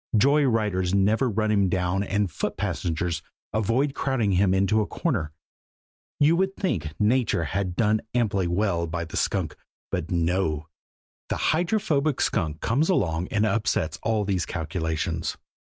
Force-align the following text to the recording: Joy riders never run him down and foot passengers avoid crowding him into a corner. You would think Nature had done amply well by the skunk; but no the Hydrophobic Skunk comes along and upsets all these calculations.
Joy 0.17 0.45
riders 0.45 0.95
never 0.95 1.29
run 1.29 1.51
him 1.51 1.69
down 1.69 2.01
and 2.01 2.31
foot 2.31 2.57
passengers 2.57 3.21
avoid 3.53 3.93
crowding 3.93 4.31
him 4.31 4.51
into 4.51 4.81
a 4.81 4.87
corner. 4.87 5.31
You 6.19 6.35
would 6.37 6.55
think 6.57 6.95
Nature 6.99 7.43
had 7.43 7.75
done 7.75 8.01
amply 8.15 8.47
well 8.47 8.87
by 8.87 9.05
the 9.05 9.15
skunk; 9.15 9.55
but 9.91 10.09
no 10.09 10.65
the 11.29 11.37
Hydrophobic 11.53 12.19
Skunk 12.19 12.61
comes 12.61 12.89
along 12.89 13.27
and 13.27 13.45
upsets 13.45 13.99
all 14.01 14.25
these 14.25 14.47
calculations. 14.47 15.37